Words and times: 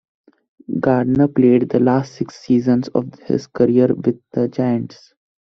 Gardner 0.79 1.27
played 1.27 1.69
the 1.69 1.79
last 1.79 2.13
six 2.15 2.33
seasons 2.39 2.87
of 2.87 3.13
his 3.27 3.45
career 3.45 3.93
with 3.93 4.19
the 4.31 4.47
Giants. 4.47 5.13